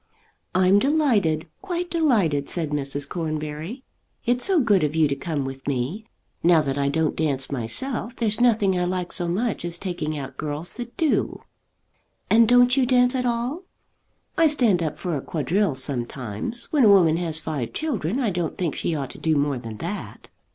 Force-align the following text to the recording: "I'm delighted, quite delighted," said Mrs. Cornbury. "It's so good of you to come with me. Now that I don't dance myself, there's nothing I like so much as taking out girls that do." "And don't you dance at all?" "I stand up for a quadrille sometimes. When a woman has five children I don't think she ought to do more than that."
"I'm 0.55 0.79
delighted, 0.79 1.47
quite 1.61 1.91
delighted," 1.91 2.49
said 2.49 2.71
Mrs. 2.71 3.07
Cornbury. 3.07 3.83
"It's 4.25 4.43
so 4.43 4.59
good 4.59 4.83
of 4.83 4.95
you 4.95 5.07
to 5.07 5.15
come 5.15 5.45
with 5.45 5.67
me. 5.67 6.07
Now 6.41 6.59
that 6.63 6.75
I 6.75 6.89
don't 6.89 7.15
dance 7.15 7.51
myself, 7.51 8.15
there's 8.15 8.41
nothing 8.41 8.75
I 8.79 8.85
like 8.85 9.11
so 9.13 9.27
much 9.27 9.63
as 9.63 9.77
taking 9.77 10.17
out 10.17 10.37
girls 10.37 10.73
that 10.73 10.97
do." 10.97 11.43
"And 12.31 12.47
don't 12.49 12.75
you 12.75 12.87
dance 12.87 13.13
at 13.13 13.27
all?" 13.27 13.61
"I 14.39 14.47
stand 14.47 14.81
up 14.81 14.97
for 14.97 15.15
a 15.15 15.21
quadrille 15.21 15.75
sometimes. 15.75 16.63
When 16.71 16.83
a 16.85 16.89
woman 16.89 17.17
has 17.17 17.39
five 17.39 17.71
children 17.71 18.19
I 18.19 18.31
don't 18.31 18.57
think 18.57 18.73
she 18.73 18.95
ought 18.95 19.11
to 19.11 19.19
do 19.19 19.35
more 19.37 19.59
than 19.59 19.77
that." 19.77 20.29